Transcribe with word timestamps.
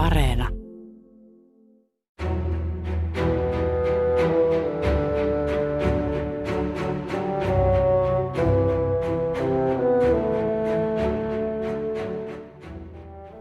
Areena. 0.00 0.48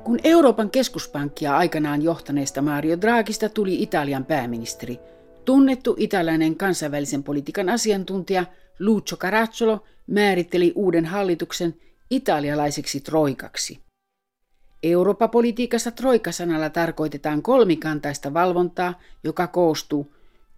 Kun 0.03 0.19
Euroopan 0.23 0.69
keskuspankkia 0.69 1.57
aikanaan 1.57 2.01
johtaneesta 2.01 2.61
Mario 2.61 3.01
Draghista 3.01 3.49
tuli 3.49 3.81
Italian 3.83 4.25
pääministeri, 4.25 4.99
tunnettu 5.45 5.95
italialainen 5.97 6.55
kansainvälisen 6.55 7.23
politiikan 7.23 7.69
asiantuntija 7.69 8.45
Lucio 8.79 9.17
Caracciolo 9.17 9.83
määritteli 10.07 10.73
uuden 10.75 11.05
hallituksen 11.05 11.75
italialaiseksi 12.09 12.99
troikaksi. 13.01 13.88
Eurooppa-politiikassa 14.83 15.91
troikasanalla 15.91 16.69
tarkoitetaan 16.69 17.41
kolmikantaista 17.41 18.33
valvontaa, 18.33 18.99
joka 19.23 19.47
koostuu, 19.47 20.13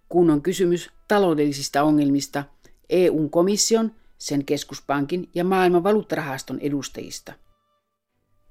kun 0.08 0.30
on 0.30 0.42
kysymys 0.42 0.90
taloudellisista 1.08 1.82
ongelmista, 1.82 2.44
EUn 2.90 3.30
komission, 3.30 3.92
sen 4.18 4.44
keskuspankin 4.44 5.28
ja 5.34 5.44
maailman 5.44 5.82
valuuttarahaston 5.82 6.58
edustajista. 6.60 7.32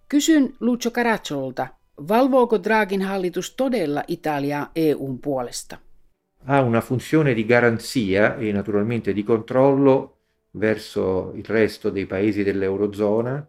Kysyn 0.10 0.54
Lucio 0.60 0.92
Caracciolta, 0.92 1.68
valvooko 2.08 2.64
Draghin 2.64 3.02
hallitus 3.02 3.56
todella 3.56 4.04
Italiaa 4.08 4.72
EUn 4.76 5.20
puolesta? 5.20 5.78
Ha 6.48 6.62
una 6.62 6.82
funzione 6.82 7.36
di 7.36 7.46
garanzia 7.46 8.36
e 8.36 8.52
naturalmente 8.52 9.14
di 9.14 9.24
controllo 9.24 10.18
verso 10.60 11.32
il 11.36 11.46
resto 11.46 11.90
dei 11.90 12.06
paesi 12.06 12.44
dell'Eurozona, 12.44 13.48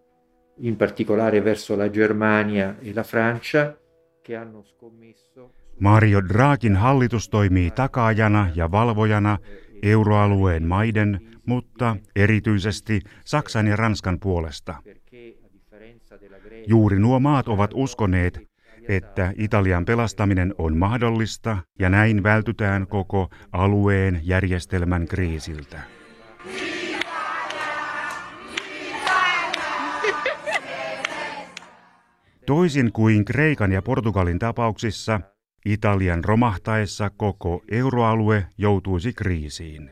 in 0.56 0.76
particolare 0.76 1.44
verso 1.44 1.76
la 1.76 1.88
Germania 1.88 2.74
e 2.82 2.92
la 2.94 3.02
Francia, 3.02 3.76
che 4.22 4.36
hanno 4.36 4.62
scommesso... 4.62 5.50
Mario 5.80 6.20
Draghin 6.20 6.76
hallitus 6.76 7.28
toimii 7.28 7.70
takaajana 7.70 8.50
ja 8.54 8.70
valvojana 8.70 9.38
euroalueen 9.82 10.66
maiden, 10.66 11.20
mutta 11.46 11.96
erityisesti 12.16 13.00
Saksan 13.24 13.66
ja 13.66 13.76
Ranskan 13.76 14.18
puolesta. 14.20 14.74
Juuri 16.66 16.98
nuo 16.98 17.20
maat 17.20 17.48
ovat 17.48 17.70
uskoneet, 17.74 18.40
että 18.88 19.32
Italian 19.36 19.84
pelastaminen 19.84 20.54
on 20.58 20.76
mahdollista 20.76 21.58
ja 21.78 21.88
näin 21.88 22.22
vältytään 22.22 22.86
koko 22.86 23.28
alueen 23.52 24.20
järjestelmän 24.22 25.06
kriisiltä. 25.06 25.80
Toisin 32.46 32.92
kuin 32.92 33.24
Kreikan 33.24 33.72
ja 33.72 33.82
Portugalin 33.82 34.38
tapauksissa, 34.38 35.20
Italian 35.64 36.24
romahtaessa 36.24 37.10
koko 37.10 37.62
euroalue 37.70 38.46
joutuisi 38.58 39.12
kriisiin. 39.12 39.90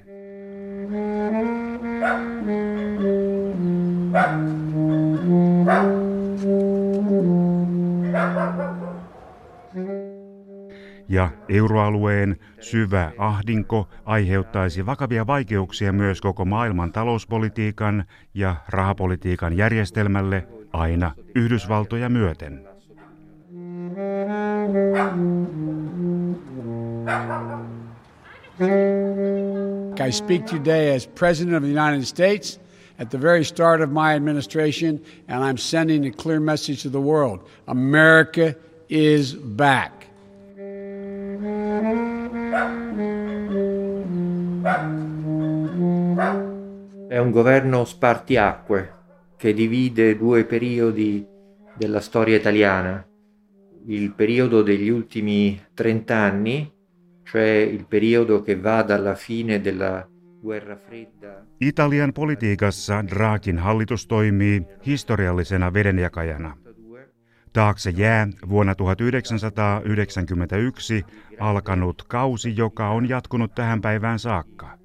Ja 11.09 11.31
euroalueen 11.49 12.37
syvä 12.61 13.13
ahdinko 13.19 13.89
aiheuttaisi 14.05 14.87
vakavia 14.87 15.27
vaikeuksia 15.27 15.93
myös 15.93 16.21
koko 16.21 16.45
maailman 16.45 16.93
talouspolitiikan 16.93 18.05
ja 18.35 18.57
rahapolitiikan 18.69 19.57
järjestelmälle 19.57 20.60
aina 20.73 21.13
Yhdysvaltoja 21.35 22.09
myöten. 22.09 22.67
I 30.07 30.13
speak 30.13 30.47
today 30.47 30.95
as 30.95 31.07
President 31.07 31.57
of 31.57 31.63
the 31.63 31.69
United 31.69 32.07
States 32.07 32.59
at 32.99 33.11
the 33.11 33.19
very 33.19 33.45
start 33.45 33.81
of 33.81 33.91
my 33.91 34.15
administration, 34.15 35.01
and 35.29 35.45
I'm 35.45 35.57
sending 35.57 36.07
a 36.07 36.11
clear 36.11 36.41
message 36.41 36.83
to 36.83 36.91
the 36.91 37.01
world 37.01 37.41
America 37.67 38.55
is 38.89 39.35
back. 39.35 40.07
È 47.09 47.19
un 47.19 47.31
governo 47.31 47.85
spartiacque 47.85 49.00
che 49.41 49.55
divide 49.55 50.19
due 50.19 50.45
periodi 50.45 51.27
della 51.75 52.01
storia 52.01 52.37
italiana, 52.37 53.03
il 53.87 54.13
periodo 54.13 54.63
degli 54.63 54.91
ultimi 54.91 55.59
trent'anni, 55.75 56.71
cioè 57.23 57.71
il 57.73 57.87
periodo 57.87 58.43
che 58.43 58.57
va 58.57 58.83
dalla 58.83 59.15
fine 59.15 59.63
della 59.63 60.07
guerra 60.43 60.77
fredda. 60.77 61.47
Italian 61.59 62.13
politiikassa 62.13 63.03
Draghin 63.03 63.59
hallitus 63.59 64.07
toimii 64.07 64.63
historiallisena 64.87 65.73
vedenjakajana. 65.73 66.57
Taakse 67.53 67.91
jää 67.91 68.29
vuonna 68.49 68.75
1991 68.75 71.05
alkanut 71.39 72.03
kausi, 72.03 72.57
joka 72.57 72.89
on 72.89 73.09
jatkunut 73.09 73.55
tähän 73.55 73.81
päivään 73.81 74.19
saakka. 74.19 74.80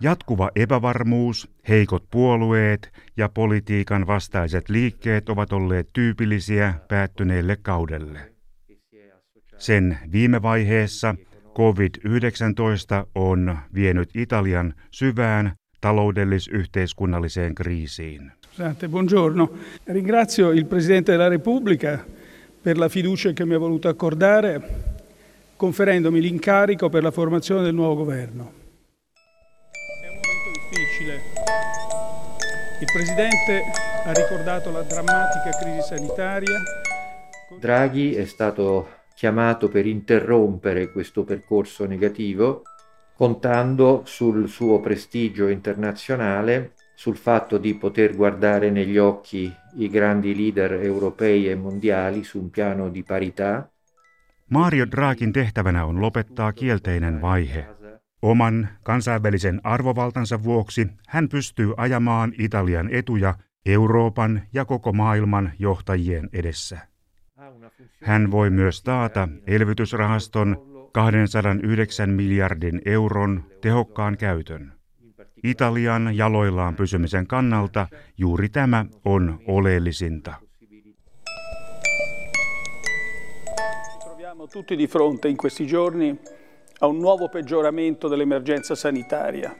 Jatkuva 0.00 0.50
epävarmuus, 0.56 1.48
heikot 1.68 2.04
puolueet 2.10 2.92
ja 3.16 3.28
politiikan 3.28 4.06
vastaiset 4.06 4.68
liikkeet 4.68 5.28
ovat 5.28 5.52
olleet 5.52 5.88
tyypillisiä 5.92 6.74
päättyneelle 6.88 7.56
kaudelle. 7.62 8.20
Sen 9.56 9.98
viime 10.12 10.42
vaiheessa 10.42 11.14
COVID-19 11.44 13.06
on 13.14 13.58
vienyt 13.74 14.10
Italian 14.14 14.74
syvään 14.90 15.52
taloudellis-yhteiskunnalliseen 15.80 17.54
kriisiin. 17.54 18.32
Buongiorno. 18.90 19.52
Ringrazio 19.86 20.50
il 20.52 20.64
Presidente 20.64 21.12
della 21.12 21.28
Repubblica 21.28 21.98
per 22.62 22.78
la 22.78 22.88
fiducia 22.88 23.32
che 23.32 23.44
mi 23.44 23.54
ha 23.54 23.58
voluto 23.58 23.88
accordare, 23.88 24.60
conferendomi 25.56 26.20
l'incarico 26.20 26.88
per 26.90 27.02
la 27.02 27.10
formazione 27.10 27.62
del 27.62 27.74
nuovo 27.74 27.94
governo. 27.94 28.57
Difficile. 30.68 31.20
Il 32.80 32.86
Presidente 32.92 33.62
ha 34.04 34.12
ricordato 34.12 34.70
la 34.70 34.82
drammatica 34.82 35.50
crisi 35.60 35.82
sanitaria. 35.82 36.62
Draghi 37.58 38.14
è 38.14 38.24
stato 38.24 38.88
chiamato 39.14 39.68
per 39.68 39.86
interrompere 39.86 40.92
questo 40.92 41.24
percorso 41.24 41.86
negativo, 41.86 42.62
contando 43.16 44.02
sul 44.04 44.48
suo 44.48 44.80
prestigio 44.80 45.48
internazionale, 45.48 46.74
sul 46.94 47.16
fatto 47.16 47.58
di 47.58 47.74
poter 47.74 48.14
guardare 48.14 48.70
negli 48.70 48.96
occhi 48.96 49.52
i 49.76 49.88
grandi 49.88 50.34
leader 50.34 50.72
europei 50.84 51.48
e 51.48 51.56
mondiali 51.56 52.22
su 52.22 52.38
un 52.38 52.50
piano 52.50 52.88
di 52.90 53.02
parità. 53.02 53.68
Mario 54.50 54.86
Draghin 54.86 55.32
tehtävänä 55.32 55.84
on 55.84 56.00
lopettaa 56.00 56.52
kielteinen 56.52 57.20
vaihe, 57.20 57.77
Oman 58.22 58.68
kansainvälisen 58.82 59.60
arvovaltansa 59.64 60.42
vuoksi 60.42 60.86
hän 61.08 61.28
pystyy 61.28 61.74
ajamaan 61.76 62.32
Italian 62.38 62.88
etuja 62.94 63.34
Euroopan 63.66 64.42
ja 64.52 64.64
koko 64.64 64.92
maailman 64.92 65.52
johtajien 65.58 66.28
edessä. 66.32 66.78
Hän 68.02 68.30
voi 68.30 68.50
myös 68.50 68.82
taata 68.82 69.28
elvytysrahaston 69.46 70.56
209 70.92 72.10
miljardin 72.10 72.82
euron 72.84 73.44
tehokkaan 73.60 74.16
käytön. 74.16 74.72
Italian 75.44 76.16
jaloillaan 76.16 76.76
pysymisen 76.76 77.26
kannalta 77.26 77.86
juuri 78.16 78.48
tämä 78.48 78.86
on 79.04 79.40
oleellisinta. 79.46 80.34
Tutti 84.52 84.78
di 84.78 84.86
fronte 84.86 85.28
in 85.28 85.36
questi 85.44 85.66
giorni 85.66 86.18
a 86.78 86.86
un 86.86 86.98
nuovo 86.98 87.28
peggioramento 87.28 88.08
dell'emergenza 88.08 88.74
sanitaria. 88.74 89.56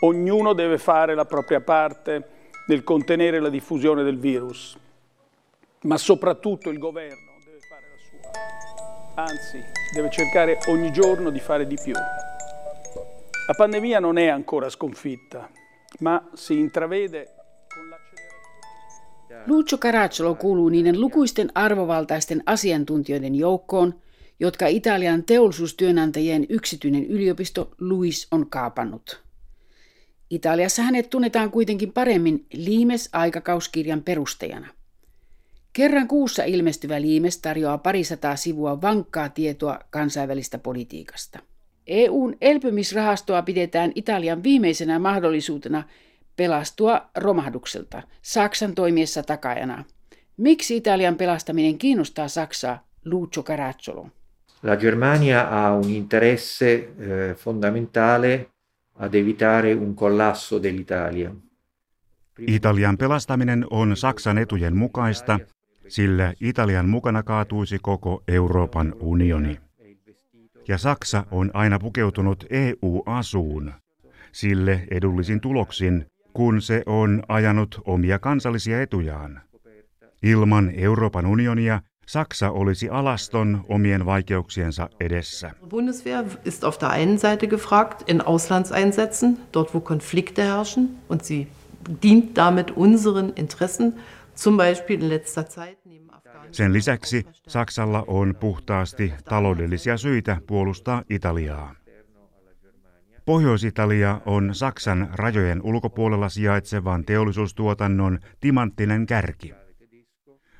Ognuno 0.00 0.52
deve 0.52 0.78
fare 0.78 1.14
la 1.14 1.24
propria 1.24 1.60
parte 1.60 2.28
nel 2.68 2.84
contenere 2.84 3.40
la 3.40 3.48
diffusione 3.48 4.02
del 4.02 4.18
virus, 4.18 4.76
ma 5.82 5.96
soprattutto 5.96 6.70
il 6.70 6.78
governo 6.78 7.32
deve 7.44 7.58
fare 7.68 7.86
la 7.90 7.98
sua, 7.98 9.24
anzi 9.24 9.58
deve 9.94 10.10
cercare 10.10 10.58
ogni 10.68 10.92
giorno 10.92 11.30
di 11.30 11.40
fare 11.40 11.66
di 11.66 11.76
più. 11.82 11.94
La 11.94 13.54
pandemia 13.56 13.98
non 13.98 14.18
è 14.18 14.26
ancora 14.28 14.68
sconfitta, 14.68 15.50
ma 16.00 16.28
si 16.34 16.58
intravede 16.58 17.32
Lucio 19.44 19.78
Caracciolo 19.78 20.34
kuuluu 20.34 20.68
niiden 20.68 20.96
lukuisten 20.98 21.50
arvovaltaisten 21.52 22.42
asiantuntijoiden 22.44 23.34
joukkoon, 23.34 23.94
jotka 24.40 24.66
Italian 24.66 25.24
teollisuustyönantajien 25.24 26.46
yksityinen 26.48 27.06
yliopisto 27.06 27.70
Luis 27.80 28.28
on 28.30 28.50
kaapannut. 28.50 29.22
Italiassa 30.30 30.82
hänet 30.82 31.10
tunnetaan 31.10 31.50
kuitenkin 31.50 31.92
paremmin 31.92 32.46
Limes-aikakauskirjan 32.52 34.02
perustajana. 34.02 34.68
Kerran 35.72 36.08
kuussa 36.08 36.44
ilmestyvä 36.44 37.00
liimes 37.00 37.38
tarjoaa 37.38 37.78
parisataa 37.78 38.36
sivua 38.36 38.82
vankkaa 38.82 39.28
tietoa 39.28 39.78
kansainvälistä 39.90 40.58
politiikasta. 40.58 41.38
EUn 41.86 42.36
elpymisrahastoa 42.40 43.42
pidetään 43.42 43.92
Italian 43.94 44.42
viimeisenä 44.42 44.98
mahdollisuutena 44.98 45.84
pelastua 46.36 47.10
romahdukselta 47.16 48.02
Saksan 48.22 48.74
toimiessa 48.74 49.22
takajana. 49.22 49.84
Miksi 50.36 50.76
Italian 50.76 51.16
pelastaminen 51.16 51.78
kiinnostaa 51.78 52.28
Saksaa? 52.28 52.88
Lucio 53.04 53.42
Carazzolo. 53.42 54.08
La 54.62 54.76
Germania 54.76 55.48
ha 55.50 55.72
un 55.72 55.90
interesse 55.90 56.94
eh, 56.98 57.34
fondamentale 57.34 58.48
ad 58.98 59.14
evitare 59.14 59.72
un 59.72 59.94
collasso 59.94 60.58
dell'Italia. 60.58 61.32
Italian 62.38 62.96
pelastaminen 62.96 63.66
on 63.70 63.96
Saksan 63.96 64.38
etujen 64.38 64.76
mukaista, 64.76 65.38
sillä 65.88 66.32
Italian 66.40 66.88
mukana 66.88 67.22
kaatuisi 67.22 67.78
koko 67.82 68.22
Euroopan 68.28 68.94
unioni. 69.00 69.60
Ja 70.68 70.78
Saksa 70.78 71.24
on 71.30 71.50
aina 71.54 71.78
pukeutunut 71.78 72.46
EU-asuun, 72.50 73.72
sille 74.32 74.86
edullisin 74.90 75.40
tuloksin, 75.40 76.06
kun 76.32 76.62
se 76.62 76.82
on 76.86 77.22
ajanut 77.28 77.80
omia 77.84 78.18
kansallisia 78.18 78.82
etujaan. 78.82 79.40
Ilman 80.22 80.72
Euroopan 80.74 81.26
unionia 81.26 81.80
Saksa 82.08 82.50
olisi 82.50 82.88
alaston 82.90 83.64
omien 83.68 84.06
vaikeuksiensa 84.06 84.88
edessä. 85.00 85.50
Bundeswehr 85.68 86.24
ist 86.44 86.64
auf 86.64 86.80
der 86.80 86.88
einen 86.88 87.18
Seite 87.18 87.46
gefragt 87.46 88.02
in 88.10 88.20
Auslandseinsätzen, 88.26 89.38
dort 89.54 89.74
wo 89.74 89.80
Konflikte 89.80 90.42
herrschen 90.42 90.88
und 91.08 91.24
sie 91.24 91.48
dient 92.02 92.36
damit 92.36 92.70
unseren 92.76 93.32
Interessen, 93.36 93.94
zum 94.34 94.56
Beispiel 94.56 95.02
in 95.02 95.08
letzter 95.08 95.44
Zeit 95.48 95.78
neben 95.84 96.08
Sen 96.52 96.72
lisäksi 96.72 97.26
Saksalla 97.48 98.04
on 98.06 98.34
puhtaasti 98.40 99.12
taloudellisia 99.24 99.96
syitä 99.96 100.36
puolustaa 100.46 101.02
Italiaa. 101.10 101.74
Pohjois-Italia 103.24 104.20
on 104.26 104.54
Saksan 104.54 105.08
rajojen 105.12 105.62
ulkopuolella 105.62 106.28
sijaitsevan 106.28 107.04
teollisuustuotannon 107.04 108.18
timanttinen 108.40 109.06
kärki. 109.06 109.54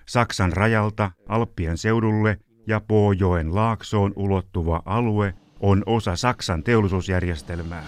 Saksan 0.08 0.52
rajalta 0.52 1.10
Alppien 1.28 1.78
seudulle 1.78 2.38
ja 2.66 2.80
Poojoen 2.80 3.54
laaksoon 3.54 4.12
ulottuva 4.16 4.82
alue 4.84 5.34
on 5.60 5.82
osa 5.86 6.16
Saksan 6.16 6.62
teollisuusjärjestelmää. 6.62 7.84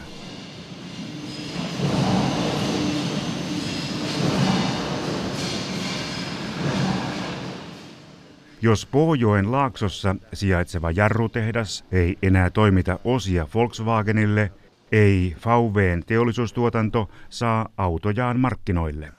Jos 8.62 8.86
Pohjoen 8.86 9.52
laaksossa 9.52 10.16
sijaitseva 10.32 10.90
jarrutehdas 10.90 11.84
ei 11.92 12.16
enää 12.22 12.50
toimita 12.50 12.98
osia 13.04 13.48
Volkswagenille, 13.54 14.52
ei 14.92 15.36
VWn 15.46 16.02
teollisuustuotanto 16.06 17.10
saa 17.28 17.68
autojaan 17.76 18.40
markkinoille. 18.40 19.12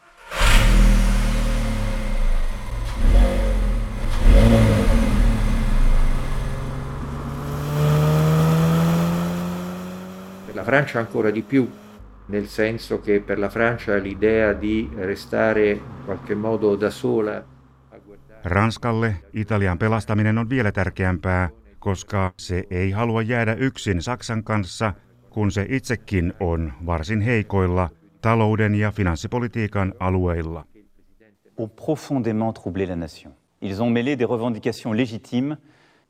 la 10.61 10.61
Francia 10.72 11.00
ancora 11.00 11.32
di 11.32 11.42
più, 11.42 11.70
nel 12.28 12.48
senso 12.48 13.02
che 13.02 13.20
per 13.20 13.38
la 13.38 13.50
Francia 13.50 13.98
l'idea 13.98 14.54
di 14.54 14.90
restare 14.96 15.72
in 15.72 16.06
qualche 16.06 16.34
modo 16.34 16.78
da 16.78 16.90
sola 16.90 17.46
Ranskalle 18.44 19.16
Italian 19.34 19.78
pelastaminen 19.78 20.38
on 20.38 20.50
vielä 20.50 20.72
tärkeämpää, 20.72 21.50
koska 21.80 22.34
se 22.40 22.64
ei 22.70 22.92
halua 22.92 23.22
jäädä 23.22 23.54
yksin 23.54 24.02
Saksan 24.02 24.44
kanssa, 24.44 24.94
kun 25.30 25.52
se 25.52 25.66
itsekin 25.70 26.34
on 26.40 26.74
varsin 26.86 27.22
heikoilla 27.22 27.90
talouden 28.22 28.76
ja 28.76 28.92
finanssipolitiikan 28.92 29.94
alueilla. 30.00 30.66
Ont 31.58 31.76
profondément 31.76 32.54
troublé 32.54 32.86
la 32.88 32.96
nation. 32.96 33.34
Ils 33.62 33.82
ont 33.82 33.92
mêlé 33.92 34.20
des 34.20 34.30
revendications 34.30 34.98
légitimes 34.98 35.58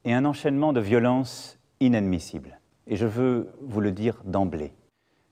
et 0.06 0.14
un 0.14 0.26
enchaînement 0.26 0.76
de 0.76 0.82
violences 0.90 1.60
inadmissibles. 1.80 2.61
Et 2.88 2.96
je 2.96 3.06
veux 3.06 3.48
vous 3.62 3.82
le 3.82 3.92
dire 3.92 4.22
d'emblée. 4.26 4.74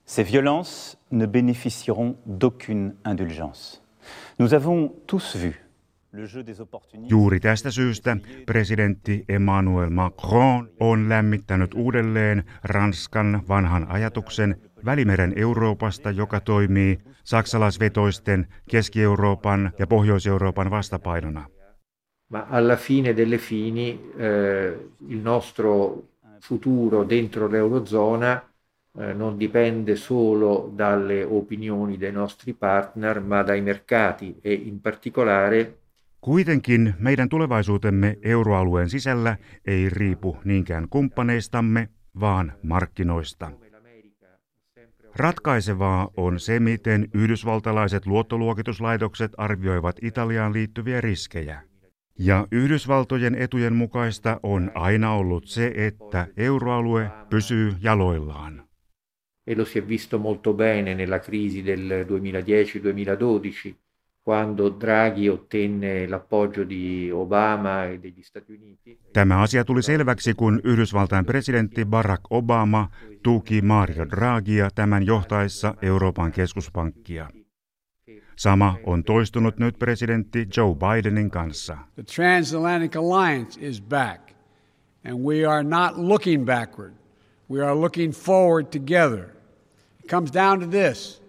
Ces 0.05 0.23
violences 0.23 0.97
ne 1.11 1.25
bénéficieront 1.25 2.15
d'aucune 2.25 2.95
indulgence. 3.03 3.83
Nous 4.39 4.53
avons 4.53 4.93
tous 5.07 5.35
vu 5.35 5.69
Juuri 7.09 7.39
tästä 7.39 7.71
syystä 7.71 8.17
presidentti 8.45 9.25
Emmanuel 9.29 9.89
Macron 9.89 10.69
on 10.79 11.09
lämmittänyt 11.09 11.73
uudelleen 11.73 12.43
Ranskan 12.63 13.43
vanhan 13.47 13.91
ajatuksen 13.91 14.55
Välimeren 14.85 15.33
Euroopasta, 15.35 16.11
joka 16.11 16.39
toimii 16.39 16.99
saksalaisvetoisten 17.23 18.47
Keski-Euroopan 18.69 19.71
ja 19.79 19.87
Pohjois-Euroopan 19.87 20.71
vastapainona. 20.71 21.45
Ma 22.29 22.47
alla 22.49 22.75
fine 22.75 23.17
delle 23.17 23.37
fini 23.37 23.99
eh, 24.17 24.73
il 25.09 25.21
nostro 25.23 26.03
futuro 26.39 27.03
dentro 27.03 27.47
l'Eurozona 27.47 28.43
eh, 28.99 29.13
non 29.13 29.37
dipende 29.37 29.95
solo 29.95 30.71
dalle 30.73 31.23
opinioni 31.23 31.97
dei 31.97 32.11
nostri 32.11 32.53
partner, 32.53 33.21
ma 33.21 33.43
dai 33.43 33.61
mercati 33.61 34.37
e 34.41 34.53
in 34.53 34.81
particolare 34.81 35.77
Kuitenkin 36.21 36.93
meidän 36.99 37.29
tulevaisuutemme 37.29 38.17
euroalueen 38.21 38.89
sisällä 38.89 39.37
ei 39.65 39.89
riipu 39.89 40.37
niinkään 40.43 40.89
kumppaneistamme, 40.89 41.89
vaan 42.19 42.53
markkinoista. 42.63 43.51
Ratkaisevaa 45.15 46.09
on 46.17 46.39
se, 46.39 46.59
miten 46.59 47.07
yhdysvaltalaiset 47.13 48.05
luottoluokituslaitokset 48.05 49.31
arvioivat 49.37 49.95
Italiaan 50.01 50.53
liittyviä 50.53 51.01
riskejä. 51.01 51.61
Ja 52.21 52.47
Yhdysvaltojen 52.51 53.35
etujen 53.35 53.73
mukaista 53.73 54.39
on 54.43 54.71
aina 54.75 55.13
ollut 55.13 55.45
se, 55.47 55.71
että 55.75 56.27
euroalue 56.37 57.11
pysyy 57.29 57.73
jaloillaan. 57.81 58.63
E 59.47 59.55
lo 59.55 59.65
si 59.65 59.79
è 59.79 59.87
visto 59.87 60.19
molto 60.19 60.53
bene 60.53 60.95
nella 60.95 61.19
crisi 61.19 61.65
del 61.65 62.05
2010-2012, 62.05 63.75
quando 64.23 64.69
Draghi 64.79 65.29
ottenne 65.29 66.07
l'appoggio 66.07 66.69
di 66.69 67.11
Obama 67.11 67.85
e 67.85 67.99
degli 68.03 68.21
Stati 68.21 68.53
Uniti. 68.53 68.99
Tämä 69.13 69.41
asia 69.41 69.65
tuli 69.65 69.81
selväksi, 69.81 70.33
kun 70.33 70.61
Yhdysvaltain 70.63 71.25
presidentti 71.25 71.85
Barack 71.85 72.23
Obama 72.29 72.89
tuki 73.23 73.61
Mario 73.61 74.05
Draghia 74.09 74.69
tämän 74.75 75.05
johtaessa 75.05 75.73
Euroopan 75.81 76.31
keskuspankkia. 76.31 77.29
Sama 78.39 78.75
on 78.83 79.03
toistunut 79.03 79.57
nyt 79.57 79.79
presidentti 79.79 80.47
Joe 80.57 80.75
Bidenin 80.75 81.31
kanssa. 81.31 81.77
The 81.95 82.03
transatlantic 82.03 82.95
alliance 82.95 83.59
is 83.61 83.81
back 83.81 84.31
and 85.05 85.15
we 85.15 85.45
are 85.45 85.63
not 85.63 85.97
looking 85.97 86.45
backward. 86.45 86.93
We 87.51 87.65
are 87.65 87.75
looking 87.75 88.13
forward 88.13 88.65
together. 88.71 89.25
It 90.03 90.09
comes 90.09 90.33
down 90.33 90.59
to 90.59 90.65
this. 90.67 91.23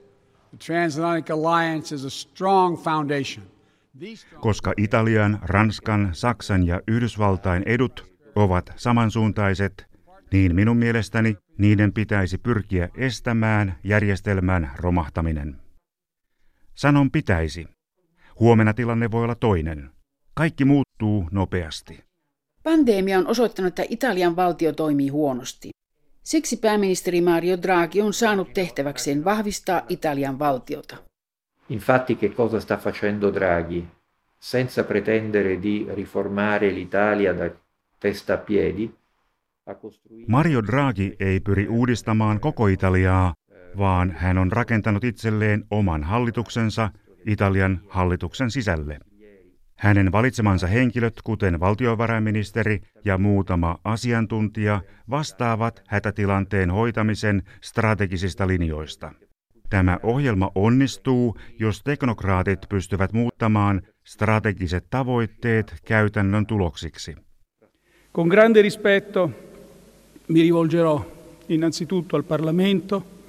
The 0.50 0.56
transatlantic 0.66 1.30
alliance 1.30 1.94
is 1.94 2.04
a 2.04 2.10
strong 2.10 2.78
foundation. 2.78 3.44
Koska 4.40 4.72
Italian, 4.76 5.38
Ranskan, 5.42 6.10
Saksan 6.12 6.66
ja 6.66 6.80
Yhdysvaltain 6.88 7.62
edut 7.66 8.12
ovat 8.36 8.72
samansuuntaiset, 8.76 9.86
niin 10.32 10.54
minun 10.54 10.76
mielestäni 10.76 11.36
niiden 11.58 11.92
pitäisi 11.92 12.38
pyrkiä 12.38 12.88
estämään 12.94 13.74
järjestelmän 13.84 14.70
romahtaminen. 14.76 15.69
Sanon 16.74 17.10
pitäisi. 17.10 17.68
Huomenna 18.40 18.74
tilanne 18.74 19.10
voi 19.10 19.24
olla 19.24 19.34
toinen. 19.34 19.90
Kaikki 20.34 20.64
muuttuu 20.64 21.28
nopeasti. 21.30 22.04
Pandemia 22.62 23.18
on 23.18 23.26
osoittanut, 23.26 23.68
että 23.68 23.84
Italian 23.88 24.36
valtio 24.36 24.72
toimii 24.72 25.08
huonosti. 25.08 25.70
Siksi 26.22 26.56
pääministeri 26.56 27.20
Mario 27.20 27.62
Draghi 27.62 28.00
on 28.00 28.12
saanut 28.12 28.52
tehtäväkseen 28.52 29.24
vahvistaa 29.24 29.82
Italian 29.88 30.38
valtiota. 30.38 30.96
Infatti 31.68 32.16
che 32.16 32.28
cosa 32.28 32.60
sta 32.60 32.76
facendo 32.76 33.34
Draghi? 33.34 33.88
Senza 34.38 34.84
pretendere 34.84 35.62
di 35.62 35.86
riformare 35.94 36.70
l'Italia 36.70 37.38
da 37.38 37.50
testa 37.98 38.34
a 38.34 38.36
piedi, 38.36 38.90
Mario 40.26 40.62
Draghi 40.62 41.16
ei 41.20 41.40
pyri 41.40 41.68
uudistamaan 41.68 42.40
koko 42.40 42.66
Italiaa, 42.66 43.34
vaan 43.78 44.10
hän 44.10 44.38
on 44.38 44.52
rakentanut 44.52 45.04
itselleen 45.04 45.64
oman 45.70 46.04
hallituksensa 46.04 46.90
Italian 47.26 47.80
hallituksen 47.88 48.50
sisälle. 48.50 48.98
Hänen 49.76 50.12
valitsemansa 50.12 50.66
henkilöt, 50.66 51.14
kuten 51.24 51.60
valtiovarainministeri 51.60 52.80
ja 53.04 53.18
muutama 53.18 53.78
asiantuntija, 53.84 54.82
vastaavat 55.10 55.82
hätätilanteen 55.88 56.70
hoitamisen 56.70 57.42
strategisista 57.60 58.46
linjoista. 58.46 59.12
Tämä 59.70 59.98
ohjelma 60.02 60.50
onnistuu, 60.54 61.36
jos 61.58 61.82
teknokraatit 61.82 62.58
pystyvät 62.68 63.12
muuttamaan 63.12 63.82
strategiset 64.04 64.86
tavoitteet 64.90 65.74
käytännön 65.84 66.46
tuloksiksi. 66.46 67.16
Con 68.14 68.28
grande 68.28 68.62
rispetto 68.62 69.30
mi 70.28 70.42
rivolgerò 70.42 71.04
innanzitutto 71.48 72.16
al 72.16 72.22
Parlamento, 72.22 73.19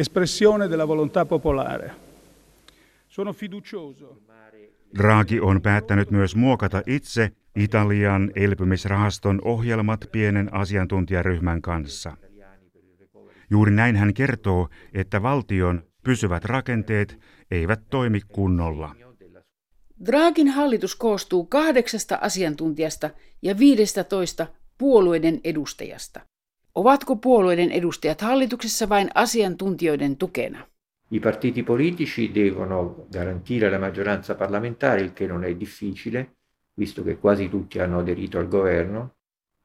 espressione 0.00 0.68
della 0.68 0.86
volontà 0.86 1.24
popolare. 1.26 1.94
Sono 3.06 3.32
fiducioso. 3.32 4.16
Draghi 4.94 5.40
on 5.40 5.60
päättänyt 5.60 6.10
myös 6.10 6.36
muokata 6.36 6.82
itse 6.86 7.32
Italian 7.54 8.30
elpymisrahaston 8.34 9.40
ohjelmat 9.44 10.08
pienen 10.12 10.54
asiantuntijaryhmän 10.54 11.62
kanssa. 11.62 12.16
Juuri 13.50 13.72
näin 13.72 13.96
hän 13.96 14.14
kertoo, 14.14 14.68
että 14.94 15.22
valtion 15.22 15.82
pysyvät 16.02 16.44
rakenteet 16.44 17.18
eivät 17.50 17.80
toimi 17.90 18.20
kunnolla. 18.20 18.94
Dragin 20.06 20.48
hallitus 20.48 20.96
koostuu 20.96 21.44
kahdeksasta 21.44 22.18
asiantuntijasta 22.20 23.10
ja 23.42 23.58
viidestätoista 23.58 24.46
puolueiden 24.78 25.40
edustajasta. 25.44 26.20
Ovatko 26.80 27.16
puolueiden 27.16 27.70
edustajat 27.70 28.20
hallituksessa 28.20 28.88
vain 28.88 29.08
asiantuntijoiden 29.14 30.16
tukena? 30.16 30.66
I 31.10 31.20
partiti 31.20 31.62
politici 31.62 32.30
devono 32.34 33.06
garantire 33.12 33.70
la 33.70 33.78
maggioranza 33.78 34.34
parlamentare, 34.34 35.00
il 35.00 35.12
che 35.12 35.26
non 35.26 35.44
è 35.44 35.54
difficile, 35.60 36.28
visto 36.78 37.04
che 37.04 37.16
quasi 37.16 37.48
tutti 37.48 37.80
hanno 37.80 37.98
aderito 37.98 38.38
al 38.38 38.48
governo, 38.48 39.10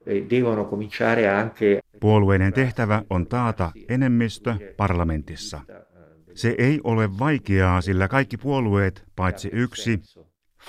e 0.06 0.26
devono 0.30 0.66
cominciare 0.66 1.28
anche... 1.28 1.80
Puolueiden 2.00 2.54
tehtävä 2.54 3.04
on 3.10 3.28
taata 3.28 3.72
enemmistö 3.90 4.56
parlamentissa. 4.78 5.62
Se 6.34 6.56
ei 6.58 6.80
ole 6.84 7.10
vaikeaa, 7.20 7.82
sillä 7.82 8.08
kaikki 8.08 8.38
puolueet, 8.38 9.04
paitsi 9.16 9.50
yksi, 9.54 10.02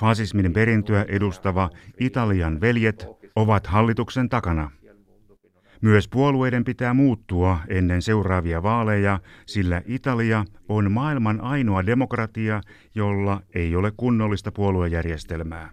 fasismin 0.01 0.53
perintöä 0.53 1.05
edustava 1.09 1.71
Italian 2.01 2.61
veljet, 2.61 3.07
ovat 3.37 3.67
hallituksen 3.67 4.29
takana. 4.29 4.71
Myös 5.81 6.09
puolueiden 6.09 6.65
pitää 6.65 6.95
muuttua 6.95 7.59
ennen 7.69 8.03
seuraavia 8.03 8.63
vaaleja, 8.63 9.21
sillä 9.47 9.83
Italia 9.87 10.45
on 10.69 10.93
maailman 10.93 11.41
ainoa 11.41 11.87
demokratia, 11.87 12.61
jolla 12.95 13.41
ei 13.55 13.77
ole 13.77 13.93
kunnollista 13.97 14.53
puoluejärjestelmää. 14.53 15.71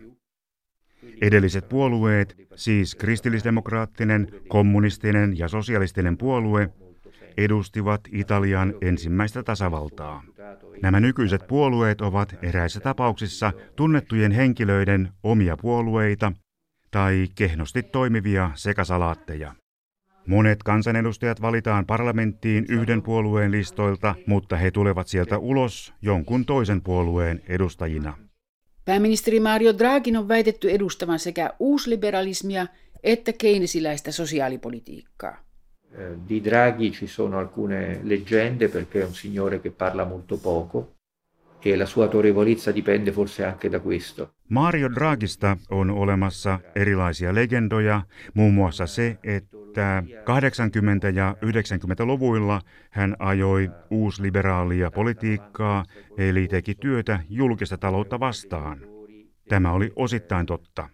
Edelliset 1.21 1.69
puolueet, 1.69 2.35
siis 2.55 2.95
kristillisdemokraattinen, 2.95 4.27
kommunistinen 4.47 5.37
ja 5.37 5.47
sosialistinen 5.47 6.17
puolue, 6.17 6.69
edustivat 7.37 8.01
Italian 8.11 8.73
ensimmäistä 8.81 9.43
tasavaltaa. 9.43 10.23
Nämä 10.81 10.99
nykyiset 10.99 11.47
puolueet 11.47 12.01
ovat 12.01 12.35
eräissä 12.41 12.79
tapauksissa 12.79 13.51
tunnettujen 13.75 14.31
henkilöiden 14.31 15.09
omia 15.23 15.57
puolueita 15.57 16.31
tai 16.91 17.27
kehnosti 17.35 17.83
toimivia 17.83 18.51
sekasalaatteja. 18.55 19.53
Monet 20.27 20.63
kansanedustajat 20.63 21.41
valitaan 21.41 21.85
parlamenttiin 21.85 22.65
yhden 22.69 23.01
puolueen 23.01 23.51
listoilta, 23.51 24.15
mutta 24.27 24.57
he 24.57 24.71
tulevat 24.71 25.07
sieltä 25.07 25.37
ulos 25.37 25.93
jonkun 26.01 26.45
toisen 26.45 26.81
puolueen 26.81 27.41
edustajina. 27.47 28.17
Pääministeri 28.85 29.39
Mario 29.39 29.77
Draghin 29.77 30.17
on 30.17 30.27
väitetty 30.27 30.71
edustavan 30.71 31.19
sekä 31.19 31.53
uusliberalismia 31.59 32.67
että 33.03 33.33
keinesiläistä 33.33 34.11
sosiaalipolitiikkaa. 34.11 35.37
Eh, 35.91 36.29
di 36.29 36.43
Draghi 36.43 36.91
ci 36.91 37.07
sono 37.07 37.37
alcune 37.37 37.99
leggende 38.03 38.67
perché 38.67 39.01
è 39.01 39.05
un 39.05 39.13
signore 39.13 39.59
che 39.59 39.71
parla 39.71 40.05
molto 40.05 40.37
poco 40.37 40.93
e 41.71 41.77
la 41.77 41.85
sua 41.85 42.03
autorevolezza 42.03 42.71
dipende 42.71 43.11
forse 43.11 43.45
anche 43.45 43.69
da 43.69 43.79
questo. 43.79 44.33
Mario 44.49 44.89
Draghista 44.89 45.57
on 45.69 45.89
olemassa 45.89 46.59
erilaisia 46.75 47.35
legendoja, 47.35 48.01
muun 48.33 48.53
muassa 48.53 48.85
se, 48.85 49.17
että 49.23 50.03
80- 51.11 51.15
ja 51.15 51.35
90-luvuilla 51.41 52.61
hän 52.89 53.15
ajoi 53.19 53.71
uusliberaalia 53.89 54.91
politiikkaa, 54.91 55.85
eli 56.17 56.47
teki 56.47 56.75
työtä 56.75 57.19
julkista 57.29 57.77
taloutta 57.77 58.19
vastaan. 58.19 58.79
Tämä 59.49 59.71
oli 59.71 59.91
osittain 59.95 60.45
totta. 60.45 60.89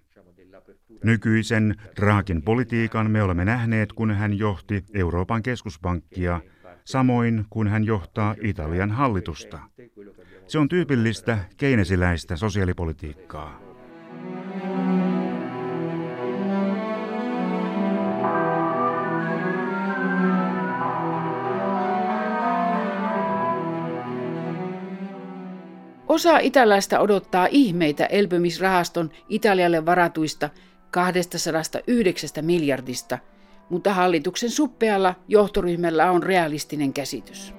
Nykyisen 1.04 1.76
Draakin 1.96 2.42
politiikan 2.42 3.12
me 3.12 3.24
olemme 3.24 3.46
nähneet, 3.46 3.94
kun 3.94 4.12
hän 4.12 4.38
johti 4.38 4.84
Euroopan 4.94 5.44
keskuspankkia, 5.44 6.42
samoin 6.90 7.46
kuin 7.50 7.68
hän 7.68 7.84
johtaa 7.84 8.36
Italian 8.42 8.92
hallitusta. 8.92 9.60
Se 10.48 10.60
on 10.60 10.70
tyypillistä 10.70 11.38
keinesiläistä 11.58 12.36
sosiaalipolitiikkaa. 12.36 13.60
Osa 26.08 26.38
italaista 26.38 27.00
odottaa 27.00 27.48
ihmeitä 27.52 28.06
elpymisrahaston 28.06 29.10
Italialle 29.30 29.86
varatuista 29.86 30.50
209 30.92 32.30
miljardista, 32.42 33.18
mutta 33.70 33.94
hallituksen 33.94 34.50
suppealla 34.50 35.16
johtoryhmällä 35.28 36.12
on 36.12 36.24
realistinen 36.24 36.94
käsitys. 36.94 37.54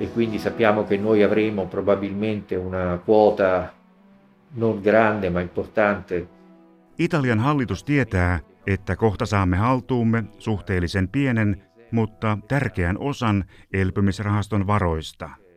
E 0.00 0.06
quindi 0.06 0.38
sappiamo 0.38 0.84
che 0.84 0.96
noi 0.96 1.22
avremo 1.22 1.66
probabilmente 1.66 2.56
una 2.56 2.98
quota 3.08 3.72
non 4.54 4.80
grande 4.82 5.30
ma 5.30 5.40
importante. 5.40 6.28
Italian 6.98 7.38
hallitus 7.38 7.84
tietää, 7.84 8.40
että 8.66 8.96
kohta 8.96 9.26
saamme 9.26 9.56
haltuumme 9.56 10.24
suhteellisen 10.38 11.08
pienen, 11.08 11.62
mutta 11.90 12.38
tärkeän 12.48 12.98
osan 12.98 13.44
elpymisrahaston 13.72 14.66
varoista– 14.66 15.30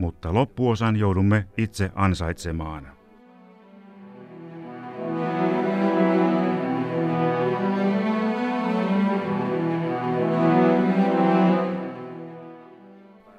mutta 0.00 0.34
loppuosan 0.34 0.96
joudumme 0.96 1.46
itse 1.56 1.90
ansaitsemaan. 1.94 2.88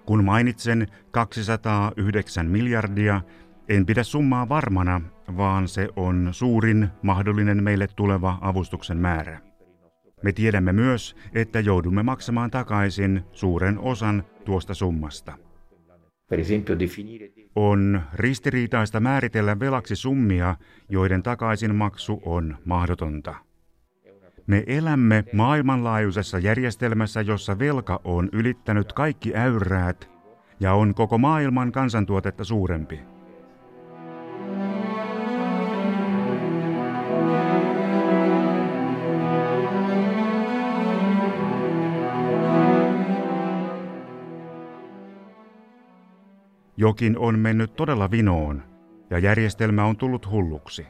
Kun 0.05 0.23
mainitsen 0.23 0.87
209 1.11 2.45
miljardia, 2.45 3.21
en 3.69 3.85
pidä 3.85 4.03
summaa 4.03 4.49
varmana, 4.49 5.01
vaan 5.37 5.67
se 5.67 5.89
on 5.95 6.29
suurin 6.31 6.89
mahdollinen 7.01 7.63
meille 7.63 7.87
tuleva 7.95 8.37
avustuksen 8.41 8.97
määrä. 8.97 9.39
Me 10.23 10.31
tiedämme 10.31 10.73
myös, 10.73 11.15
että 11.33 11.59
joudumme 11.59 12.03
maksamaan 12.03 12.51
takaisin 12.51 13.23
suuren 13.31 13.79
osan 13.79 14.23
tuosta 14.45 14.73
summasta. 14.73 15.50
On 17.55 18.01
ristiriitaista 18.13 18.99
määritellä 18.99 19.59
velaksi 19.59 19.95
summia, 19.95 20.55
joiden 20.89 21.23
takaisinmaksu 21.23 22.21
on 22.25 22.57
mahdotonta. 22.65 23.35
Me 24.47 24.63
elämme 24.67 25.23
maailmanlaajuisessa 25.33 26.39
järjestelmässä, 26.39 27.21
jossa 27.21 27.59
velka 27.59 28.01
on 28.03 28.29
ylittänyt 28.31 28.93
kaikki 28.93 29.35
äyräät 29.35 30.09
ja 30.59 30.73
on 30.73 30.95
koko 30.95 31.17
maailman 31.17 31.71
kansantuotetta 31.71 32.43
suurempi. 32.43 32.99
Jokin 46.81 47.17
on 47.17 47.39
mennyt 47.39 47.75
todella 47.75 48.11
vinoon 48.11 48.63
ja 49.09 49.19
järjestelmä 49.19 49.85
on 49.85 49.97
tullut 49.97 50.31
hulluksi. 50.31 50.87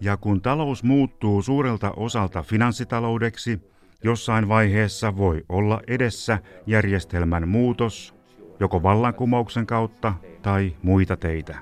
Ja 0.00 0.16
kun 0.16 0.40
talous 0.40 0.82
muuttuu 0.82 1.42
suurelta 1.42 1.92
osalta 1.96 2.42
finanssitaloudeksi, 2.42 3.60
jossain 4.04 4.48
vaiheessa 4.48 5.16
voi 5.16 5.44
olla 5.48 5.80
edessä 5.86 6.38
järjestelmän 6.66 7.48
muutos, 7.48 8.14
joko 8.60 8.82
vallankumouksen 8.82 9.66
kautta 9.66 10.14
tai 10.42 10.76
muita 10.82 11.16
teitä. 11.16 11.58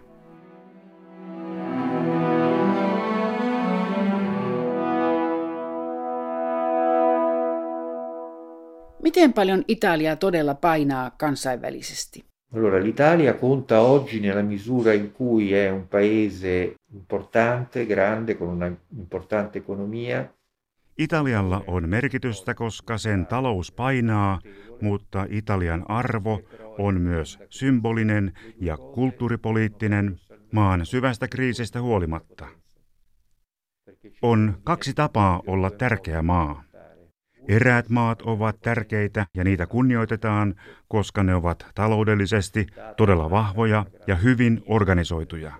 Miten 9.03 9.33
paljon 9.33 9.65
Italia 9.69 10.17
todella 10.17 10.55
painaa 10.55 11.11
kansainvälisesti? 11.11 12.36
Allora, 12.55 12.79
l'Italia 12.79 13.35
conta 13.35 13.81
oggi 13.81 14.21
nella 14.21 14.43
misura 14.43 14.93
in 14.93 15.13
cui 15.13 15.53
è 15.53 15.71
un 15.71 15.89
paese 15.89 16.75
importante, 16.93 17.87
grande, 17.87 18.37
con 18.37 18.49
una 18.49 18.77
importante 18.97 19.59
economia. 19.59 20.33
Italialla 20.99 21.65
on 21.67 21.89
merkitystä, 21.89 22.55
koska 22.55 22.99
sen 22.99 23.27
talous 23.27 23.73
painaa, 23.73 24.41
mutta 24.81 25.27
Italian 25.29 25.85
arvo 25.89 26.41
on 26.79 27.01
myös 27.01 27.39
symbolinen 27.51 28.33
ja 28.61 28.77
kulttuuripoliittinen 28.77 30.21
maan 30.53 30.87
syvästä 30.87 31.29
kriisistä 31.29 31.81
huolimatta. 31.81 32.49
On 34.23 34.59
kaksi 34.65 34.95
tapaa 34.95 35.43
olla 35.47 35.71
tärkeä 35.71 36.23
maa. 36.23 36.66
Eräät 37.49 37.89
maat 37.89 38.23
ovat 38.23 38.61
tärkeitä 38.61 39.27
ja 39.35 39.45
niitä 39.45 39.67
kunnioitetaan, 39.67 40.55
koska 40.89 41.23
ne 41.23 41.35
ovat 41.35 41.67
taloudellisesti 41.75 42.67
todella 42.97 43.31
vahvoja 43.31 43.85
ja 44.07 44.17
hyvin 44.17 44.63
organisoituja. 44.67 45.53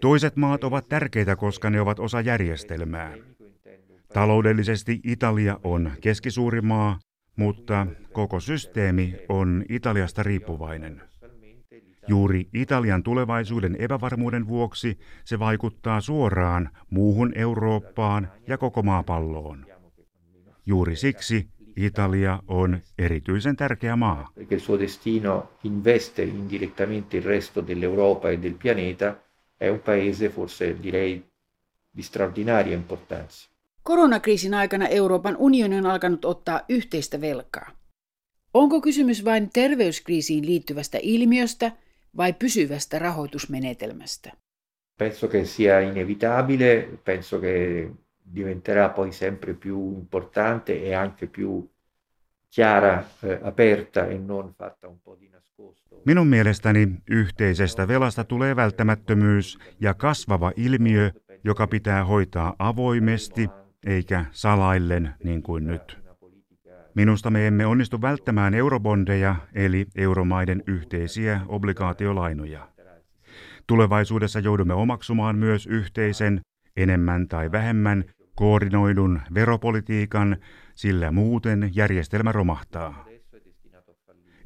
Toiset 0.00 0.36
maat 0.36 0.64
ovat 0.64 0.88
tärkeitä, 0.88 1.36
koska 1.36 1.70
ne 1.70 1.80
ovat 1.80 1.98
osa 1.98 2.20
järjestelmää. 2.20 3.14
Taloudellisesti 4.12 5.00
Italia 5.04 5.60
on 5.64 5.92
keskisuuri 6.00 6.60
maa, 6.60 6.98
mutta 7.36 7.86
koko 8.12 8.40
systeemi 8.40 9.14
on 9.28 9.64
Italiasta 9.68 10.22
riippuvainen. 10.22 11.02
Juuri 12.08 12.48
Italian 12.54 13.02
tulevaisuuden 13.02 13.76
epävarmuuden 13.78 14.48
vuoksi 14.48 14.98
se 15.24 15.38
vaikuttaa 15.38 16.00
suoraan 16.00 16.70
muuhun 16.90 17.32
Eurooppaan 17.34 18.28
ja 18.46 18.58
koko 18.58 18.82
maapalloon. 18.82 19.75
Juuri 20.66 20.96
siksi 20.96 21.48
Italia 21.76 22.42
on 22.48 22.80
erityisen 22.98 23.56
tärkeä 23.56 23.96
maa. 23.96 24.28
Il 24.50 24.58
suo 24.58 24.78
destino 24.78 25.48
investe 25.64 26.22
indirettamente 26.22 27.16
il 27.16 27.22
resto 27.22 27.66
dell'Europa 27.66 28.30
e 28.30 28.42
del 28.42 28.54
pianeta, 28.62 29.14
è 29.60 29.68
un 29.68 29.78
paese 29.78 30.28
forse 30.28 30.76
direi 30.82 31.24
di 31.96 32.02
straordinaria 32.02 32.74
importanza. 32.74 33.50
Koronakriisin 33.82 34.54
aikana 34.54 34.88
Euroopan 34.88 35.36
unioni 35.38 35.78
on 35.78 35.86
alkanut 35.86 36.24
ottaa 36.24 36.60
yhteistä 36.68 37.20
velkaa. 37.20 37.70
Onko 38.54 38.80
kysymys 38.80 39.24
vain 39.24 39.50
terveyskriisiin 39.52 40.46
liittyvästä 40.46 40.98
ilmiöstä 41.02 41.72
vai 42.16 42.32
pysyvästä 42.32 42.98
rahoitusmenetelmästä? 42.98 44.32
Penso 44.98 45.28
che 45.28 45.44
sia 45.44 45.80
inevitabile, 45.80 46.88
penso 47.04 47.40
che 47.40 47.88
diventerà 48.34 48.90
poi 48.90 49.12
sempre 49.12 49.54
più 49.54 49.92
importante 49.92 50.82
e 50.82 50.94
anche 50.94 51.26
più 51.26 51.68
chiara, 52.48 53.04
eh, 53.22 53.40
aperta 53.42 54.06
e 54.06 54.18
non 54.18 54.52
fatta 54.54 54.88
un 54.88 54.98
po' 55.02 55.16
di 55.20 55.28
nascosto. 55.28 56.00
Minun 56.04 56.26
mielestäni 56.26 56.88
yhteisestä 57.10 57.88
velasta 57.88 58.24
tulee 58.24 58.56
välttämättömyys 58.56 59.58
ja 59.80 59.94
kasvava 59.94 60.52
ilmiö, 60.56 61.10
joka 61.44 61.66
pitää 61.66 62.04
hoitaa 62.04 62.54
avoimesti 62.58 63.48
eikä 63.86 64.24
salaillen 64.30 65.14
niin 65.24 65.42
kuin 65.42 65.66
nyt. 65.66 66.06
Minusta 66.94 67.30
me 67.30 67.46
emme 67.46 67.66
onnistu 67.66 68.02
välttämään 68.02 68.54
eurobondeja 68.54 69.36
eli 69.54 69.86
euromaiden 69.96 70.62
yhteisiä 70.66 71.40
obligaatiolainoja. 71.48 72.68
Tulevaisuudessa 73.66 74.40
joudumme 74.40 74.74
omaksumaan 74.74 75.38
myös 75.38 75.66
yhteisen, 75.66 76.40
enemmän 76.76 77.28
tai 77.28 77.52
vähemmän 77.52 78.04
koordinoidun 78.36 79.20
veropolitiikan, 79.34 80.36
sillä 80.74 81.10
muuten 81.12 81.70
järjestelmä 81.74 82.32
romahtaa. 82.32 83.06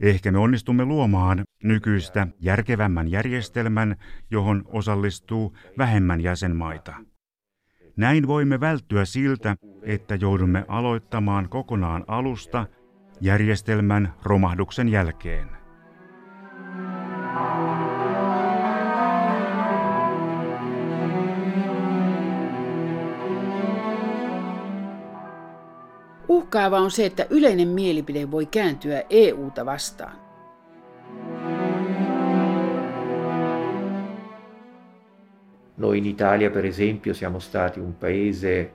Ehkä 0.00 0.32
me 0.32 0.38
onnistumme 0.38 0.84
luomaan 0.84 1.44
nykyistä 1.64 2.26
järkevämmän 2.40 3.10
järjestelmän, 3.10 3.96
johon 4.30 4.64
osallistuu 4.66 5.56
vähemmän 5.78 6.20
jäsenmaita. 6.20 6.94
Näin 7.96 8.26
voimme 8.26 8.60
välttyä 8.60 9.04
siltä, 9.04 9.56
että 9.82 10.14
joudumme 10.14 10.64
aloittamaan 10.68 11.48
kokonaan 11.48 12.04
alusta 12.06 12.66
järjestelmän 13.20 14.14
romahduksen 14.22 14.88
jälkeen. 14.88 15.59
Uhkaava 26.50 26.80
on 26.80 26.90
se, 26.90 27.06
että 27.06 27.26
yleinen 27.30 27.68
mielipide 27.68 28.30
voi 28.30 28.46
kääntyä 28.46 29.02
EUta 29.10 29.66
vastaan. 29.66 30.16
Noi 35.76 35.98
in 35.98 36.06
Italia, 36.06 36.50
per 36.50 36.66
esempio, 36.66 37.14
siamo 37.14 37.40
stati 37.40 37.80
un 37.80 37.94
paese 37.94 38.70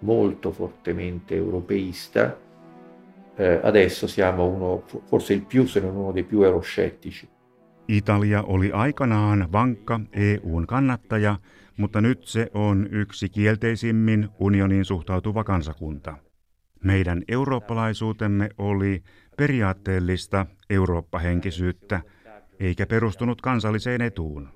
molto 0.00 0.50
fortemente 0.52 1.36
europeista, 1.36 2.20
eh, 3.38 3.60
adesso 3.62 4.06
siamo 4.06 4.46
uno, 4.46 4.82
forse 5.06 5.34
il 5.34 5.42
più, 5.42 5.66
se 5.66 5.80
non 5.80 5.96
uno 5.96 6.12
dei 6.12 6.24
più 6.24 6.42
euroscettici. 6.42 7.28
Italia 7.88 8.42
oli 8.42 8.70
aikanaan 8.72 9.48
vankka 9.52 10.00
EUn 10.12 10.66
kannattaja, 10.66 11.36
mutta 11.76 12.00
nyt 12.00 12.24
se 12.24 12.50
on 12.54 12.86
yksi 12.90 13.28
kielteisimmin 13.28 14.28
unioniin 14.38 14.84
suhtautuva 14.84 15.44
kansakunta. 15.44 16.16
Meidän 16.84 17.22
eurooppalaisuutemme 17.28 18.48
oli 18.58 19.02
periaatteellista 19.36 20.46
eurooppahenkisyyttä, 20.70 22.00
eikä 22.60 22.86
perustunut 22.86 23.40
kansalliseen 23.40 24.00
etuun. 24.00 24.48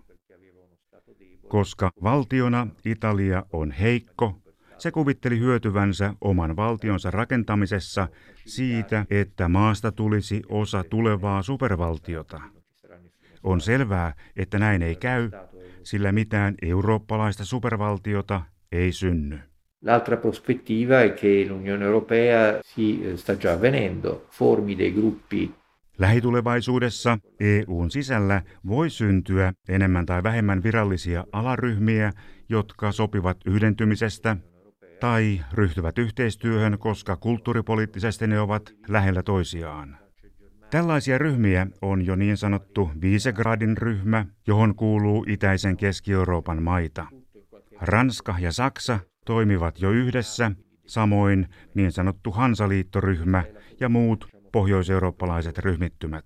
Koska 1.48 1.90
valtiona 2.02 2.66
Italia 2.84 3.42
on 3.52 3.70
heikko, 3.70 4.38
se 4.78 4.90
kuvitteli 4.90 5.38
hyötyvänsä 5.38 6.14
oman 6.20 6.56
valtionsa 6.56 7.10
rakentamisessa 7.10 8.08
siitä, 8.46 9.06
että 9.10 9.48
maasta 9.48 9.92
tulisi 9.92 10.42
osa 10.48 10.84
tulevaa 10.84 11.42
supervaltiota. 11.42 12.40
On 13.42 13.60
selvää, 13.60 14.14
että 14.36 14.58
näin 14.58 14.82
ei 14.82 14.96
käy, 14.96 15.30
sillä 15.82 16.12
mitään 16.12 16.54
eurooppalaista 16.62 17.44
supervaltiota 17.44 18.42
ei 18.72 18.92
synny. 18.92 19.38
L'altra 19.84 20.16
prospettiva 20.16 21.02
è 21.02 21.14
che 21.14 21.44
l'Unione 21.44 21.84
Europea 21.84 22.60
si 22.62 23.00
eh, 23.02 23.16
sta 23.16 23.36
già 23.36 23.52
avvenendo, 23.52 24.26
formi 24.28 24.74
dei 24.74 24.92
gruppi 24.92 25.52
Lähitulevaisuudessa 25.98 27.18
EUn 27.40 27.90
sisällä 27.90 28.42
voi 28.66 28.90
syntyä 28.90 29.52
enemmän 29.68 30.06
tai 30.06 30.22
vähemmän 30.22 30.62
virallisia 30.62 31.24
alaryhmiä, 31.32 32.12
jotka 32.48 32.92
sopivat 32.92 33.36
yhdentymisestä 33.46 34.36
tai 35.00 35.40
ryhtyvät 35.52 35.98
yhteistyöhön, 35.98 36.78
koska 36.78 37.16
kulttuuripoliittisesti 37.16 38.26
ne 38.26 38.40
ovat 38.40 38.74
lähellä 38.88 39.22
toisiaan. 39.22 39.98
Tällaisia 40.70 41.18
ryhmiä 41.18 41.66
on 41.82 42.06
jo 42.06 42.16
niin 42.16 42.36
sanottu 42.36 42.90
Visegradin 43.00 43.76
ryhmä, 43.76 44.26
johon 44.46 44.74
kuuluu 44.74 45.24
itäisen 45.28 45.76
Keski-Euroopan 45.76 46.62
maita. 46.62 47.06
Ranska 47.80 48.34
ja 48.40 48.52
Saksa 48.52 48.98
toimivat 49.28 49.80
jo 49.80 49.90
yhdessä, 49.90 50.50
samoin 50.86 51.48
niin 51.74 51.92
sanottu 51.92 52.30
Hansaliittoryhmä 52.30 53.44
ja 53.80 53.88
muut 53.88 54.28
pohjoiseurooppalaiset 54.52 55.58
ryhmittymät. 55.58 56.24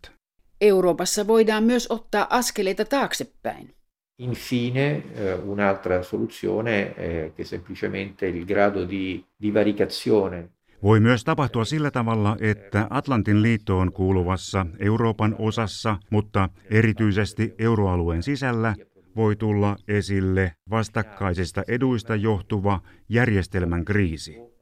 Euroopassa 0.60 1.26
voidaan 1.26 1.64
myös 1.64 1.86
ottaa 1.90 2.26
askeleita 2.30 2.84
taaksepäin. 2.84 3.74
Infine, 4.18 4.90
eh, 4.90 5.04
un'altra 5.38 6.02
soluzione 6.02 6.94
che 7.36 7.44
semplicemente 7.44 8.28
il 8.28 8.46
grado 8.46 8.88
di 8.88 9.24
divaricazione 9.42 10.48
voi 10.82 11.00
myös 11.00 11.24
tapahtua 11.24 11.64
sillä 11.64 11.90
tavalla, 11.90 12.36
että 12.40 12.86
Atlantin 12.90 13.42
liittoon 13.42 13.92
kuuluvassa 13.92 14.66
Euroopan 14.78 15.36
osassa, 15.38 15.96
mutta 16.10 16.48
erityisesti 16.70 17.54
euroalueen 17.58 18.22
sisällä, 18.22 18.74
voi 19.16 19.36
tulla 19.36 19.76
esille 19.88 20.52
vastakkaisista 20.70 21.62
eduista 21.68 22.16
johtuva 22.16 22.80
järjestelmän 23.08 23.84
kriisi 23.84 24.52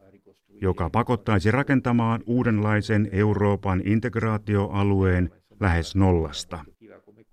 joka 0.61 0.91
pakottaisi 0.91 1.51
rakentamaan 1.51 2.21
uudenlaisen 2.27 3.09
Euroopan 3.13 3.83
integraatioalueen 3.85 5.31
lähes 5.61 5.97
nollasta. 5.97 6.65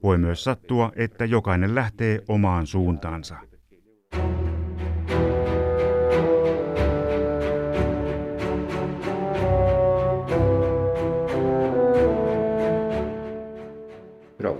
Voi 0.04 0.18
myös 0.18 0.44
sattua, 0.44 0.92
että 0.96 1.26
jokainen 1.26 1.76
lähtee 1.76 2.22
omaan 2.28 2.68
suuntaansa. 2.68 3.36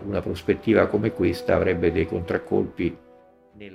Una 0.08 0.22
prospettiva 0.22 0.88
come 0.88 1.12
questa 1.22 1.56
avrebbe 1.56 1.94
dei 1.94 2.06
contraccolpi 2.06 2.98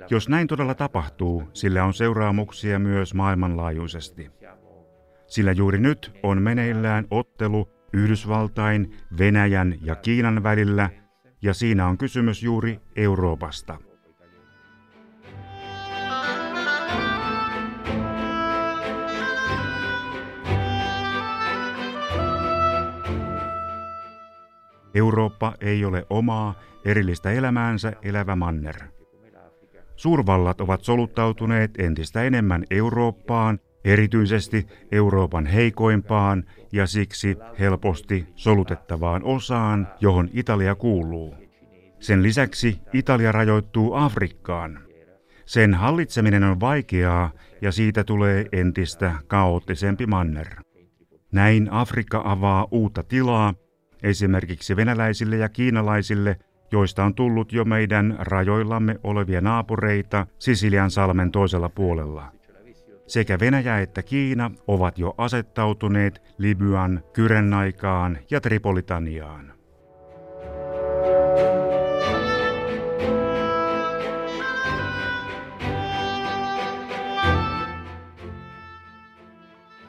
jos 0.09 0.29
näin 0.29 0.47
todella 0.47 0.75
tapahtuu, 0.75 1.43
sillä 1.53 1.83
on 1.83 1.93
seuraamuksia 1.93 2.79
myös 2.79 3.13
maailmanlaajuisesti 3.13 4.31
sillä 5.33 5.51
juuri 5.51 5.79
nyt 5.79 6.11
on 6.23 6.41
meneillään 6.41 7.05
ottelu 7.11 7.69
Yhdysvaltain, 7.93 8.95
Venäjän 9.17 9.75
ja 9.81 9.95
Kiinan 9.95 10.43
välillä, 10.43 10.89
ja 11.41 11.53
siinä 11.53 11.87
on 11.87 11.97
kysymys 11.97 12.43
juuri 12.43 12.79
Euroopasta. 12.95 13.77
Eurooppa 24.95 25.53
ei 25.61 25.85
ole 25.85 26.05
omaa, 26.09 26.59
erillistä 26.85 27.31
elämäänsä 27.31 27.93
elävä 28.01 28.35
manner. 28.35 28.75
Suurvallat 29.95 30.61
ovat 30.61 30.83
soluttautuneet 30.83 31.71
entistä 31.79 32.23
enemmän 32.23 32.63
Eurooppaan, 32.71 33.59
erityisesti 33.85 34.67
Euroopan 34.91 35.45
heikoimpaan 35.45 36.43
ja 36.71 36.87
siksi 36.87 37.37
helposti 37.59 38.27
solutettavaan 38.35 39.23
osaan, 39.23 39.87
johon 39.99 40.29
Italia 40.33 40.75
kuuluu. 40.75 41.35
Sen 41.99 42.23
lisäksi 42.23 42.81
Italia 42.93 43.31
rajoittuu 43.31 43.93
Afrikkaan. 43.93 44.79
Sen 45.45 45.73
hallitseminen 45.73 46.43
on 46.43 46.59
vaikeaa 46.59 47.31
ja 47.61 47.71
siitä 47.71 48.03
tulee 48.03 48.45
entistä 48.51 49.13
kaoottisempi 49.27 50.05
manner. 50.05 50.47
Näin 51.31 51.67
Afrikka 51.71 52.21
avaa 52.25 52.67
uutta 52.71 53.03
tilaa 53.03 53.53
esimerkiksi 54.03 54.75
venäläisille 54.75 55.37
ja 55.37 55.49
kiinalaisille, 55.49 56.39
joista 56.71 57.03
on 57.03 57.15
tullut 57.15 57.53
jo 57.53 57.65
meidän 57.65 58.15
rajoillamme 58.19 58.99
olevia 59.03 59.41
naapureita 59.41 60.27
Sisilian 60.39 60.91
salmen 60.91 61.31
toisella 61.31 61.69
puolella. 61.69 62.31
Sekä 63.07 63.39
Venäjä 63.39 63.79
että 63.79 64.03
Kiina 64.03 64.51
ovat 64.67 64.97
jo 64.99 65.13
asettautuneet 65.17 66.21
Libyan, 66.37 67.03
Kyrenaikaan 67.13 68.17
ja 68.31 68.41
Tripolitaniaan. 68.41 69.53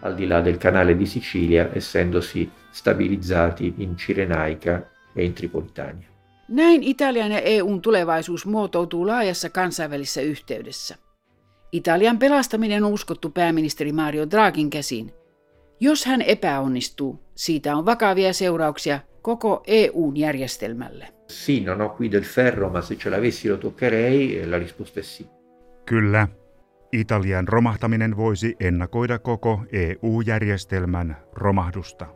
Al 0.04 0.14
di 0.16 0.26
là 0.26 0.44
del 0.44 0.58
canale 0.58 0.94
di 0.94 1.06
Sicilia, 1.06 1.70
essendosi 1.72 2.50
stabilizzati 2.70 3.74
in 3.76 3.96
Cirenaica 3.96 4.82
e 5.14 5.24
in 5.24 5.32
Tripolitania. 5.32 6.08
Näin 6.48 6.82
Italian 6.82 7.32
ja 7.32 7.40
EUn 7.40 7.80
tulevaisuus 7.80 8.46
muotoutuu 8.46 9.06
laajassa 9.06 9.50
kansainvälisessä 9.50 10.20
yhteydessä. 10.20 10.96
Italian 11.72 12.18
pelastaminen 12.18 12.84
on 12.84 12.92
uskottu 12.92 13.30
pääministeri 13.30 13.92
Mario 13.92 14.30
Draghin 14.30 14.70
käsiin. 14.70 15.12
Jos 15.80 16.06
hän 16.06 16.22
epäonnistuu, 16.22 17.20
siitä 17.34 17.76
on 17.76 17.86
vakavia 17.86 18.32
seurauksia 18.32 19.00
koko 19.22 19.62
EUn 19.66 20.16
järjestelmälle. 20.16 21.08
Sì, 21.28 21.60
non 21.60 21.80
ho 21.80 21.88
qui 21.88 22.12
del 22.12 22.24
ferro, 22.24 22.70
ma 22.70 22.80
se 22.82 22.96
ce 22.96 23.10
l'avessi 23.10 23.48
lo 23.48 23.56
toccherei, 23.56 24.46
la 24.46 24.58
risposta 24.58 25.00
è 25.00 25.02
sì. 25.02 25.26
Kyllä, 25.86 26.28
Italian 26.94 27.48
romahtaminen 27.48 28.16
voisi 28.16 28.56
ennakoida 28.60 29.18
koko 29.18 29.64
EU-järjestelmän 29.72 31.16
romahdusta. 31.32 32.06